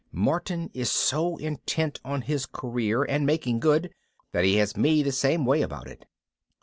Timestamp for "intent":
1.37-1.99